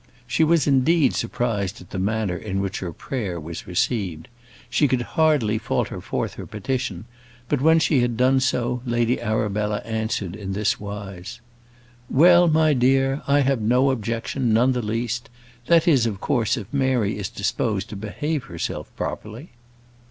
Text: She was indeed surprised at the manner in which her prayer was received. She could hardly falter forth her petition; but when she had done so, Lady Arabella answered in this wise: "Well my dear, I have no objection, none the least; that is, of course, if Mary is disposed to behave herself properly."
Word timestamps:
She 0.25 0.43
was 0.43 0.65
indeed 0.65 1.13
surprised 1.13 1.79
at 1.79 1.91
the 1.91 1.99
manner 1.99 2.35
in 2.35 2.59
which 2.59 2.79
her 2.79 2.91
prayer 2.91 3.39
was 3.39 3.67
received. 3.67 4.29
She 4.67 4.87
could 4.87 5.03
hardly 5.13 5.59
falter 5.59 6.01
forth 6.01 6.33
her 6.33 6.47
petition; 6.47 7.05
but 7.47 7.61
when 7.61 7.77
she 7.77 7.99
had 8.01 8.17
done 8.17 8.39
so, 8.39 8.81
Lady 8.83 9.21
Arabella 9.21 9.77
answered 9.85 10.35
in 10.35 10.53
this 10.53 10.79
wise: 10.79 11.39
"Well 12.09 12.47
my 12.47 12.73
dear, 12.73 13.21
I 13.27 13.41
have 13.41 13.61
no 13.61 13.91
objection, 13.91 14.51
none 14.51 14.71
the 14.71 14.81
least; 14.81 15.29
that 15.67 15.87
is, 15.87 16.07
of 16.07 16.19
course, 16.19 16.57
if 16.57 16.65
Mary 16.73 17.15
is 17.19 17.29
disposed 17.29 17.87
to 17.89 17.95
behave 17.95 18.45
herself 18.45 18.89
properly." 18.95 19.49